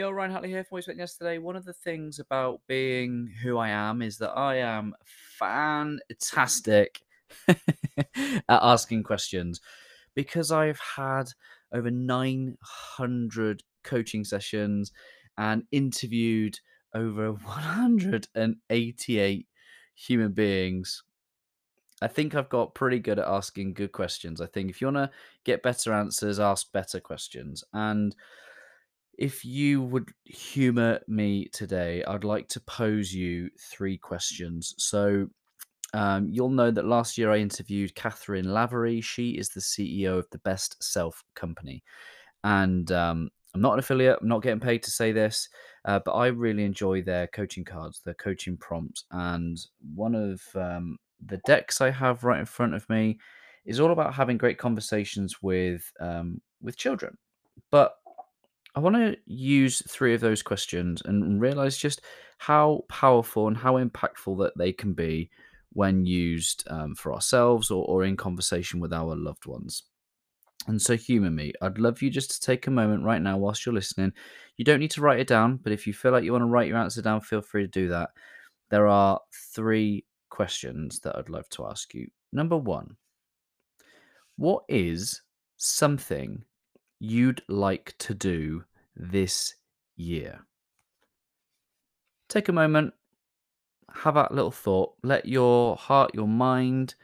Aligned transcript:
Yo, 0.00 0.10
Ryan 0.10 0.30
Hartley 0.30 0.48
here 0.48 0.64
from 0.64 0.78
Voice 0.78 0.88
Yesterday. 0.88 1.36
One 1.36 1.56
of 1.56 1.66
the 1.66 1.74
things 1.74 2.18
about 2.18 2.62
being 2.66 3.30
who 3.42 3.58
I 3.58 3.68
am 3.68 4.00
is 4.00 4.16
that 4.16 4.30
I 4.30 4.56
am 4.56 4.94
fantastic 5.38 7.02
at 7.46 7.58
asking 8.48 9.02
questions 9.02 9.60
because 10.14 10.50
I've 10.50 10.80
had 10.96 11.24
over 11.70 11.90
900 11.90 13.62
coaching 13.84 14.24
sessions 14.24 14.90
and 15.36 15.64
interviewed 15.70 16.58
over 16.94 17.32
188 17.32 19.46
human 19.94 20.32
beings. 20.32 21.02
I 22.00 22.08
think 22.08 22.34
I've 22.34 22.48
got 22.48 22.74
pretty 22.74 23.00
good 23.00 23.18
at 23.18 23.28
asking 23.28 23.74
good 23.74 23.92
questions. 23.92 24.40
I 24.40 24.46
think 24.46 24.70
if 24.70 24.80
you 24.80 24.86
want 24.86 24.96
to 24.96 25.10
get 25.44 25.62
better 25.62 25.92
answers, 25.92 26.40
ask 26.40 26.72
better 26.72 27.00
questions. 27.00 27.62
And 27.74 28.16
if 29.20 29.44
you 29.44 29.82
would 29.82 30.10
humor 30.24 30.98
me 31.06 31.46
today, 31.52 32.02
I'd 32.04 32.24
like 32.24 32.48
to 32.48 32.60
pose 32.60 33.12
you 33.12 33.50
three 33.70 33.98
questions. 33.98 34.74
So, 34.78 35.28
um, 35.92 36.28
you'll 36.30 36.48
know 36.48 36.70
that 36.70 36.86
last 36.86 37.18
year 37.18 37.30
I 37.30 37.36
interviewed 37.36 37.94
Cathryn 37.94 38.46
Lavery. 38.46 39.02
She 39.02 39.32
is 39.32 39.50
the 39.50 39.60
CEO 39.60 40.18
of 40.18 40.30
the 40.30 40.38
Best 40.38 40.82
Self 40.82 41.22
Company. 41.34 41.82
And 42.44 42.90
um, 42.92 43.28
I'm 43.54 43.60
not 43.60 43.74
an 43.74 43.80
affiliate, 43.80 44.18
I'm 44.22 44.28
not 44.28 44.42
getting 44.42 44.60
paid 44.60 44.82
to 44.84 44.90
say 44.90 45.12
this, 45.12 45.48
uh, 45.84 46.00
but 46.02 46.12
I 46.12 46.28
really 46.28 46.64
enjoy 46.64 47.02
their 47.02 47.26
coaching 47.26 47.64
cards, 47.64 48.00
their 48.02 48.14
coaching 48.14 48.56
prompts. 48.56 49.04
And 49.10 49.58
one 49.94 50.14
of 50.14 50.40
um, 50.54 50.96
the 51.26 51.42
decks 51.44 51.82
I 51.82 51.90
have 51.90 52.24
right 52.24 52.40
in 52.40 52.46
front 52.46 52.74
of 52.74 52.88
me 52.88 53.18
is 53.66 53.80
all 53.80 53.92
about 53.92 54.14
having 54.14 54.38
great 54.38 54.56
conversations 54.56 55.42
with 55.42 55.92
um, 56.00 56.40
with 56.62 56.78
children. 56.78 57.18
But 57.70 57.94
I 58.74 58.80
want 58.80 58.96
to 58.96 59.16
use 59.26 59.82
three 59.88 60.14
of 60.14 60.20
those 60.20 60.42
questions 60.42 61.02
and 61.04 61.40
realize 61.40 61.76
just 61.76 62.02
how 62.38 62.84
powerful 62.88 63.48
and 63.48 63.56
how 63.56 63.74
impactful 63.74 64.38
that 64.38 64.56
they 64.56 64.72
can 64.72 64.92
be 64.92 65.30
when 65.72 66.04
used 66.04 66.64
um, 66.68 66.94
for 66.94 67.12
ourselves 67.12 67.70
or, 67.70 67.84
or 67.84 68.04
in 68.04 68.16
conversation 68.16 68.80
with 68.80 68.92
our 68.92 69.14
loved 69.16 69.46
ones. 69.46 69.84
And 70.66 70.80
so, 70.80 70.96
humor 70.96 71.30
me. 71.30 71.52
I'd 71.62 71.78
love 71.78 72.02
you 72.02 72.10
just 72.10 72.30
to 72.32 72.40
take 72.40 72.66
a 72.66 72.70
moment 72.70 73.02
right 73.02 73.22
now 73.22 73.38
whilst 73.38 73.64
you're 73.64 73.74
listening. 73.74 74.12
You 74.56 74.64
don't 74.64 74.80
need 74.80 74.90
to 74.92 75.00
write 75.00 75.20
it 75.20 75.26
down, 75.26 75.56
but 75.56 75.72
if 75.72 75.86
you 75.86 75.94
feel 75.94 76.12
like 76.12 76.22
you 76.22 76.32
want 76.32 76.42
to 76.42 76.46
write 76.46 76.68
your 76.68 76.76
answer 76.76 77.00
down, 77.00 77.22
feel 77.22 77.40
free 77.40 77.62
to 77.62 77.68
do 77.68 77.88
that. 77.88 78.10
There 78.68 78.86
are 78.86 79.20
three 79.54 80.04
questions 80.28 81.00
that 81.00 81.16
I'd 81.16 81.30
love 81.30 81.48
to 81.50 81.66
ask 81.66 81.94
you. 81.94 82.08
Number 82.32 82.56
one, 82.56 82.96
what 84.36 84.64
is 84.68 85.22
something 85.56 86.44
you'd 87.00 87.42
like 87.48 87.94
to 87.98 88.14
do 88.14 88.64
this 88.96 89.54
year? 89.96 90.40
Take 92.28 92.48
a 92.48 92.52
moment, 92.52 92.94
have 93.92 94.14
that 94.14 94.32
little 94.32 94.50
thought. 94.50 94.94
Let 95.02 95.26
your 95.26 95.76
heart, 95.76 96.14
your 96.14 96.28
mind, 96.28 96.94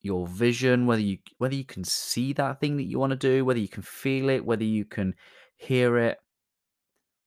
your 0.00 0.26
vision, 0.26 0.86
whether 0.86 1.02
you 1.02 1.18
whether 1.38 1.54
you 1.54 1.64
can 1.64 1.84
see 1.84 2.32
that 2.34 2.60
thing 2.60 2.76
that 2.76 2.84
you 2.84 2.98
want 2.98 3.10
to 3.10 3.16
do, 3.16 3.44
whether 3.44 3.58
you 3.58 3.68
can 3.68 3.82
feel 3.82 4.28
it, 4.28 4.44
whether 4.44 4.64
you 4.64 4.84
can 4.84 5.14
hear 5.56 5.98
it. 5.98 6.18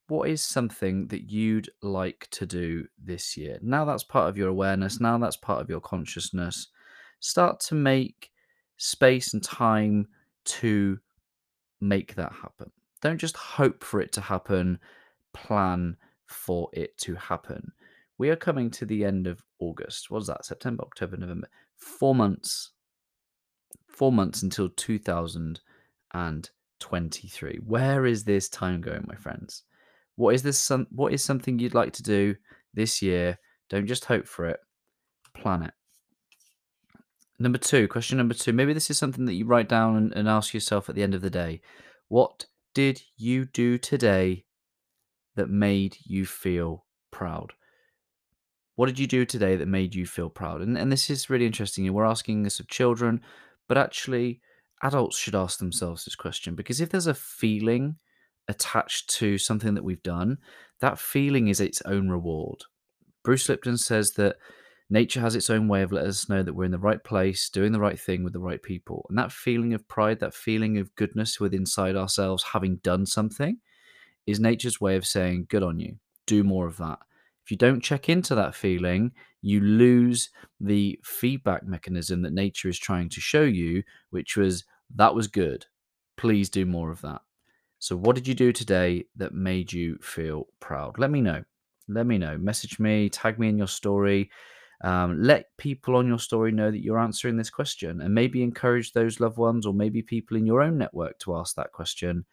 What 0.08 0.30
is 0.30 0.42
something 0.42 1.08
that 1.08 1.30
you'd 1.30 1.70
like 1.82 2.28
to 2.32 2.46
do 2.46 2.88
this 3.02 3.38
year? 3.38 3.60
Now 3.62 3.86
that's 3.86 4.04
part 4.04 4.30
of 4.30 4.38
your 4.38 4.50
awareness, 4.50 5.00
now 5.00 5.18
that's 5.18 5.38
part 5.38 5.62
of 5.62 5.70
your 5.70 5.82
consciousness. 5.82 6.68
Start 7.20 7.60
to 7.62 7.76
make 7.76 8.32
space 8.78 9.34
and 9.34 9.44
time 9.44 10.08
to 10.44 11.00
make 11.80 12.16
that 12.16 12.32
happen. 12.34 12.72
Don't 13.02 13.18
just 13.18 13.38
hope 13.38 13.84
for 13.84 14.00
it 14.00 14.12
to 14.14 14.22
happen, 14.22 14.80
plan 15.34 15.98
for 16.28 16.70
it 16.74 16.96
to 17.00 17.16
happen. 17.16 17.72
We 18.18 18.30
are 18.30 18.36
coming 18.36 18.70
to 18.72 18.86
the 18.86 19.04
end 19.04 19.28
of 19.28 19.44
August. 19.60 20.12
What 20.12 20.22
is 20.22 20.28
that? 20.28 20.46
September, 20.46 20.84
October, 20.84 21.18
November. 21.18 21.50
Four 21.76 22.14
months. 22.14 22.70
Four 23.88 24.12
months 24.12 24.44
until 24.44 24.70
2023. 24.70 27.60
Where 27.66 28.06
is 28.06 28.24
this 28.24 28.48
time 28.48 28.82
going, 28.82 29.06
my 29.08 29.16
friends? 29.16 29.64
What 30.16 30.36
is 30.36 30.44
this? 30.44 30.60
Some, 30.60 30.86
what 30.92 31.14
is 31.14 31.24
something 31.24 31.58
you'd 31.58 31.74
like 31.74 31.94
to 31.94 32.04
do 32.04 32.36
this 32.74 33.02
year? 33.02 33.40
Don't 33.70 33.88
just 33.88 34.06
hope 34.06 34.28
for 34.28 34.46
it. 34.46 34.60
Plan 35.34 35.64
it. 35.64 35.74
Number 37.40 37.58
two, 37.58 37.88
question 37.88 38.20
number 38.20 38.36
two. 38.36 38.54
Maybe 38.54 38.74
this 38.74 38.92
is 38.92 39.00
something 39.00 39.26
that 39.26 39.34
you 39.34 39.46
write 39.46 39.68
down 39.68 39.96
and, 39.96 40.14
and 40.14 40.30
ask 40.30 40.54
yourself 40.54 40.90
at 40.90 40.96
the 40.96 41.02
end 41.02 41.16
of 41.16 41.22
the 41.22 41.32
day. 41.32 41.62
What 42.08 42.46
did 42.74 43.02
you 43.18 43.46
do 43.46 43.78
today 43.78 44.46
that 45.36 45.50
made 45.50 45.98
you 46.04 46.26
feel 46.26 46.86
proud? 47.12 47.54
What 48.76 48.88
did 48.88 49.00
you 49.00 49.08
do 49.08 49.26
today 49.26 49.56
that 49.56 49.68
made 49.68 49.94
you 49.94 50.06
feel 50.06 50.30
proud? 50.30 50.62
And, 50.62 50.78
and 50.78 50.92
this 50.92 51.10
is 51.10 51.30
really 51.30 51.46
interesting. 51.46 51.92
We're 51.92 52.06
asking 52.06 52.44
this 52.44 52.60
of 52.60 52.68
children, 52.68 53.22
but 53.68 53.78
actually, 53.78 54.42
adults 54.82 55.18
should 55.18 55.36
ask 55.36 55.60
themselves 55.60 56.06
this 56.06 56.16
question 56.16 56.56
because 56.56 56.82
if 56.82 56.90
there's 56.90 57.08
a 57.08 57.14
feeling 57.14 57.98
attached 58.48 59.10
to 59.10 59.38
something 59.38 59.76
that 59.76 59.84
we've 59.84 60.04
done, 60.04 60.38
that 60.80 61.00
feeling 61.00 61.48
is 61.48 61.60
its 61.60 61.82
own 61.86 62.10
reward. 62.10 62.64
Bruce 63.24 63.48
Lipton 63.48 63.78
says 63.78 64.12
that 64.14 64.38
nature 64.92 65.22
has 65.22 65.36
its 65.36 65.50
own 65.50 65.70
way 65.70 65.82
of 65.82 65.92
letting 65.94 66.10
us 66.10 66.28
know 66.28 66.44
that 66.44 66.54
we're 66.54 66.66
in 66.66 66.72
the 66.72 66.78
right 66.78 67.02
place, 67.02 67.50
doing 67.50 67.72
the 67.72 67.80
right 67.80 68.00
thing 68.00 68.24
with 68.24 68.34
the 68.34 68.40
right 68.40 68.62
people. 68.62 69.06
And 69.10 69.18
that 69.18 69.32
feeling 69.32 69.74
of 69.74 69.88
pride, 69.88 70.20
that 70.20 70.34
feeling 70.34 70.78
of 70.78 70.94
goodness 70.96 71.40
within 71.40 71.62
inside 71.62 71.96
ourselves, 71.96 72.44
having 72.44 72.76
done 72.78 73.06
something, 73.06 73.58
is 74.28 74.40
nature's 74.40 74.82
way 74.82 74.98
of 74.98 75.08
saying, 75.08 75.48
Good 75.50 75.64
on 75.64 75.80
you. 75.80 75.96
Do 76.28 76.44
more 76.44 76.68
of 76.68 76.78
that. 76.78 77.00
If 77.44 77.52
you 77.52 77.58
don't 77.58 77.82
check 77.82 78.10
into 78.10 78.36
that 78.36 78.54
feeling, 78.54 79.14
you 79.42 79.62
lose 79.62 80.30
the 80.60 81.00
feedback 81.04 81.66
mechanism 81.66 82.22
that 82.24 82.34
nature 82.34 82.68
is 82.68 82.78
trying 82.78 83.10
to 83.10 83.22
show 83.22 83.44
you, 83.44 83.84
which 84.10 84.36
was, 84.36 84.66
That 84.94 85.16
was 85.16 85.28
good. 85.28 85.66
Please 86.18 86.50
do 86.50 86.66
more 86.66 86.92
of 86.92 87.02
that. 87.02 87.22
So, 87.80 87.96
what 87.96 88.16
did 88.16 88.28
you 88.28 88.36
do 88.36 88.52
today 88.52 89.06
that 89.16 89.34
made 89.34 89.72
you 89.72 89.98
feel 90.02 90.48
proud? 90.60 91.00
Let 91.00 91.12
me 91.12 91.22
know. 91.22 91.46
Let 91.88 92.06
me 92.06 92.18
know. 92.18 92.38
Message 92.38 92.78
me, 92.78 93.10
tag 93.10 93.40
me 93.40 93.48
in 93.48 93.58
your 93.58 93.68
story. 93.68 94.30
Um, 94.84 95.22
let 95.22 95.56
people 95.58 95.96
on 95.96 96.08
your 96.08 96.18
story 96.18 96.52
know 96.52 96.72
that 96.72 96.84
you're 96.84 97.00
answering 97.00 97.38
this 97.38 97.52
question 97.52 98.02
and 98.02 98.14
maybe 98.14 98.42
encourage 98.42 98.94
those 98.94 99.20
loved 99.20 99.38
ones 99.38 99.66
or 99.66 99.74
maybe 99.74 100.02
people 100.02 100.38
in 100.38 100.46
your 100.46 100.62
own 100.62 100.78
network 100.78 101.20
to 101.20 101.36
ask 101.36 101.56
that 101.56 101.72
question 101.72 102.26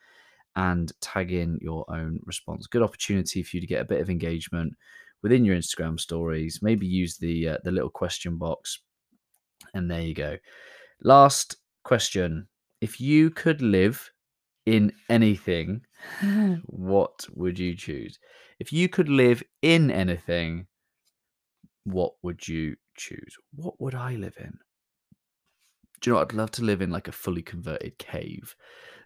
and 0.57 0.91
tag 1.01 1.33
in 1.33 1.59
your 1.61 1.85
own 1.89 2.21
response. 2.25 2.67
Good 2.67 2.83
opportunity 2.83 3.43
for 3.43 3.57
you 3.57 3.61
to 3.61 3.67
get 3.67 3.83
a 3.83 3.87
bit 3.87 4.01
of 4.01 4.09
engagement 4.09 4.75
within 5.23 5.45
your 5.45 5.57
Instagram 5.57 6.01
stories. 6.01 6.61
Maybe 6.63 6.87
use 6.87 7.17
the 7.17 7.51
uh, 7.51 7.59
the 7.65 7.71
little 7.73 7.91
question 7.91 8.37
box, 8.37 8.81
and 9.75 9.91
there 9.91 10.01
you 10.01 10.15
go. 10.15 10.37
Last 11.03 11.57
question: 11.85 12.49
If 12.81 13.01
you 13.01 13.31
could 13.31 13.63
live 13.63 14.11
in 14.67 14.93
anything, 15.09 15.83
what 16.67 17.27
would 17.35 17.59
you 17.59 17.75
choose? 17.75 18.19
If 18.59 18.73
you 18.73 18.89
could 18.89 19.09
live 19.09 19.43
in 19.63 19.91
anything, 19.91 20.67
what 21.85 22.13
would 22.23 22.47
you 22.47 22.77
choose? 22.97 23.37
What 23.55 23.81
would 23.81 23.95
I 23.95 24.15
live 24.17 24.37
in? 24.39 24.59
Do 26.01 26.11
you 26.11 26.13
know 26.13 26.21
what? 26.21 26.33
I'd 26.33 26.37
love 26.37 26.51
to 26.53 26.65
live 26.65 26.83
in 26.83 26.91
like 26.91 27.09
a 27.09 27.13
fully 27.13 27.43
converted 27.43 27.99
cave 27.99 28.55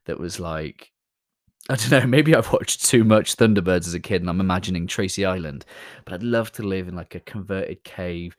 that 0.06 0.18
was 0.18 0.40
like, 0.40 0.92
I 1.70 1.76
don't 1.76 1.90
know, 1.90 2.06
maybe 2.06 2.34
I've 2.34 2.52
watched 2.52 2.84
too 2.84 3.04
much 3.04 3.36
Thunderbirds 3.36 3.86
as 3.86 3.94
a 3.94 4.00
kid 4.00 4.20
and 4.20 4.28
I'm 4.28 4.40
imagining 4.40 4.86
Tracy 4.86 5.24
Island, 5.24 5.64
but 6.04 6.14
I'd 6.14 6.22
love 6.22 6.50
to 6.52 6.62
live 6.62 6.88
in 6.88 6.96
like 6.96 7.14
a 7.14 7.20
converted 7.20 7.84
cave 7.84 8.36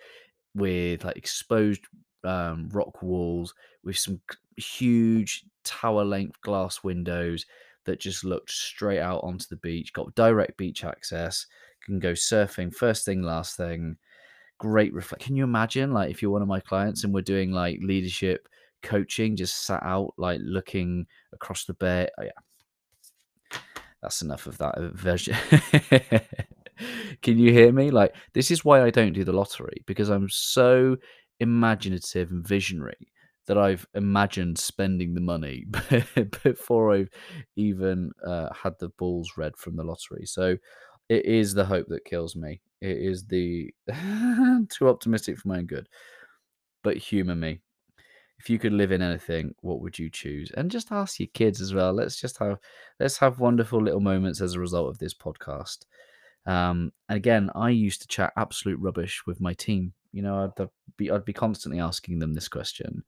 with 0.56 1.06
like 1.06 1.16
exposed 1.16 1.82
um, 2.26 2.70
rock 2.74 3.02
walls 3.02 3.54
with 3.84 3.98
some 3.98 4.20
huge 4.58 5.46
tower 5.64 6.04
length 6.04 6.42
glass 6.42 6.84
windows 6.84 7.46
that 7.86 8.00
just 8.00 8.24
looked 8.24 8.52
straight 8.52 9.00
out 9.00 9.24
onto 9.24 9.46
the 9.50 9.58
beach, 9.58 9.94
got 9.94 10.14
direct 10.16 10.58
beach 10.58 10.84
access, 10.84 11.46
can 11.86 12.00
go 12.00 12.12
surfing 12.12 12.74
first 12.74 13.06
thing, 13.06 13.22
last 13.22 13.58
thing 13.58 13.97
great 14.64 14.94
reflect. 14.94 15.24
Can 15.24 15.36
you 15.36 15.44
imagine, 15.44 15.92
like, 15.92 16.10
if 16.10 16.22
you're 16.22 16.32
one 16.32 16.42
of 16.42 16.48
my 16.48 16.60
clients 16.60 17.04
and 17.04 17.14
we're 17.14 17.22
doing 17.22 17.52
like 17.52 17.80
leadership 17.82 18.48
coaching, 18.82 19.36
just 19.36 19.66
sat 19.66 19.84
out, 19.84 20.14
like, 20.18 20.40
looking 20.44 21.06
across 21.34 21.66
the 21.66 21.74
bay? 21.74 22.08
Oh, 22.20 22.24
yeah, 22.24 22.32
that's 24.02 24.22
enough 24.22 24.48
of 24.48 24.58
that 24.58 24.78
version. 24.94 25.36
Can 27.22 27.38
you 27.38 27.52
hear 27.52 27.72
me? 27.72 27.92
Like, 27.92 28.16
this 28.34 28.52
is 28.52 28.66
why 28.66 28.84
I 28.84 28.90
don't 28.90 29.14
do 29.14 29.24
the 29.24 29.32
lottery 29.32 29.84
because 29.86 30.10
I'm 30.10 30.28
so 30.30 30.98
imaginative 31.40 32.32
and 32.32 32.46
visionary 32.46 33.12
that 33.48 33.58
I've 33.58 33.86
imagined 33.94 34.58
spending 34.58 35.14
the 35.14 35.22
money 35.22 35.66
before 36.44 36.94
I've 36.94 37.10
even 37.56 38.12
uh, 38.26 38.50
had 38.54 38.74
the 38.80 38.90
balls 38.90 39.34
read 39.38 39.56
from 39.58 39.76
the 39.76 39.84
lottery. 39.84 40.26
So 40.26 40.58
it 41.10 41.26
is 41.26 41.54
the 41.54 41.66
hope 41.66 41.88
that 41.90 42.06
kills 42.06 42.36
me. 42.36 42.62
It 42.84 42.97
is 42.97 43.26
the 43.26 43.74
too 44.70 44.90
optimistic 44.90 45.38
for 45.40 45.47
my 45.47 45.59
own 45.59 45.66
good. 45.68 45.88
But 46.84 46.97
humor 46.97 47.35
me. 47.35 47.62
if 48.40 48.50
you 48.50 48.59
could 48.59 48.74
live 48.74 48.91
in 48.91 49.02
anything, 49.02 49.56
what 49.62 49.82
would 49.82 49.97
you 49.97 50.09
choose? 50.09 50.52
And 50.52 50.70
just 50.72 50.91
ask 50.91 51.20
your 51.20 51.30
kids 51.34 51.62
as 51.62 51.74
well. 51.74 51.94
Let's 51.94 52.20
just 52.20 52.38
have 52.40 52.59
let's 53.00 53.18
have 53.20 53.40
wonderful 53.40 53.82
little 53.82 54.02
moments 54.02 54.41
as 54.41 54.56
a 54.56 54.59
result 54.59 54.90
of 54.90 55.00
this 55.00 55.14
podcast. 55.14 55.85
Um, 56.46 56.91
and 57.09 57.18
again, 57.18 57.50
I 57.56 57.70
used 57.70 58.02
to 58.02 58.08
chat 58.08 58.34
absolute 58.38 58.80
rubbish 58.80 59.24
with 59.26 59.40
my 59.40 59.53
team. 59.53 59.94
You 60.12 60.24
know, 60.24 60.52
I'd 60.59 60.68
be 60.97 61.09
I'd 61.09 61.26
be 61.26 61.34
constantly 61.34 61.79
asking 61.79 62.20
them 62.20 62.34
this 62.34 62.50
question, 62.50 63.03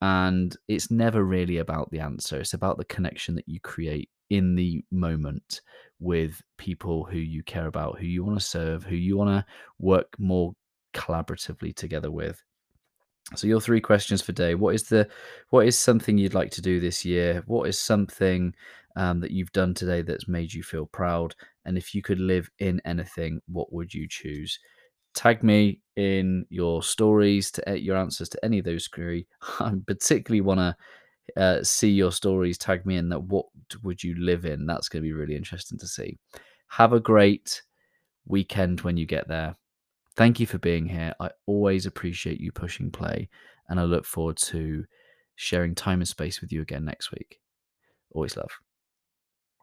and 0.00 0.56
it's 0.68 0.90
never 0.90 1.24
really 1.24 1.58
about 1.58 1.90
the 1.90 2.00
answer. 2.00 2.40
It's 2.40 2.54
about 2.54 2.78
the 2.78 2.84
connection 2.86 3.34
that 3.34 3.48
you 3.48 3.60
create 3.60 4.08
in 4.30 4.54
the 4.54 4.82
moment 4.90 5.60
with 5.98 6.40
people 6.56 7.04
who 7.04 7.18
you 7.18 7.42
care 7.42 7.66
about, 7.66 7.98
who 7.98 8.06
you 8.06 8.24
want 8.24 8.38
to 8.38 8.44
serve, 8.44 8.84
who 8.84 8.96
you 8.96 9.16
want 9.16 9.30
to 9.30 9.44
work 9.78 10.08
more 10.18 10.54
collaboratively 10.94 11.74
together 11.74 12.10
with. 12.10 12.42
So 13.36 13.46
your 13.46 13.60
three 13.60 13.80
questions 13.80 14.22
for 14.22 14.32
day. 14.32 14.54
What 14.54 14.74
is 14.74 14.84
the 14.84 15.08
what 15.50 15.66
is 15.66 15.78
something 15.78 16.18
you'd 16.18 16.34
like 16.34 16.50
to 16.52 16.62
do 16.62 16.80
this 16.80 17.04
year? 17.04 17.42
What 17.46 17.68
is 17.68 17.78
something 17.78 18.54
um, 18.96 19.20
that 19.20 19.30
you've 19.30 19.52
done 19.52 19.74
today 19.74 20.02
that's 20.02 20.26
made 20.26 20.52
you 20.52 20.62
feel 20.62 20.86
proud? 20.86 21.34
And 21.64 21.76
if 21.76 21.94
you 21.94 22.02
could 22.02 22.18
live 22.18 22.50
in 22.58 22.80
anything, 22.84 23.40
what 23.46 23.72
would 23.72 23.92
you 23.92 24.08
choose? 24.08 24.58
Tag 25.14 25.42
me 25.42 25.80
in 25.96 26.46
your 26.50 26.82
stories 26.82 27.50
to 27.52 27.70
uh, 27.70 27.74
your 27.74 27.96
answers 27.96 28.28
to 28.30 28.44
any 28.44 28.58
of 28.58 28.64
those 28.64 28.88
three. 28.94 29.26
I 29.60 29.72
particularly 29.86 30.40
want 30.40 30.60
to 30.60 30.76
uh, 31.36 31.62
see 31.62 31.90
your 31.90 32.12
stories. 32.12 32.58
Tag 32.58 32.86
me 32.86 32.96
in 32.96 33.08
that. 33.10 33.22
What 33.22 33.46
would 33.82 34.02
you 34.02 34.14
live 34.18 34.44
in? 34.44 34.66
That's 34.66 34.88
going 34.88 35.02
to 35.02 35.08
be 35.08 35.12
really 35.12 35.36
interesting 35.36 35.78
to 35.78 35.86
see. 35.86 36.18
Have 36.68 36.92
a 36.92 37.00
great 37.00 37.62
weekend 38.26 38.80
when 38.82 38.96
you 38.96 39.06
get 39.06 39.28
there. 39.28 39.54
Thank 40.16 40.40
you 40.40 40.46
for 40.46 40.58
being 40.58 40.86
here. 40.86 41.14
I 41.20 41.30
always 41.46 41.86
appreciate 41.86 42.40
you 42.40 42.52
pushing 42.52 42.90
play, 42.90 43.28
and 43.68 43.80
I 43.80 43.84
look 43.84 44.04
forward 44.04 44.36
to 44.38 44.84
sharing 45.36 45.74
time 45.74 46.00
and 46.00 46.08
space 46.08 46.40
with 46.40 46.52
you 46.52 46.62
again 46.62 46.84
next 46.84 47.10
week. 47.12 47.40
Always 48.12 48.36
love. 48.36 48.50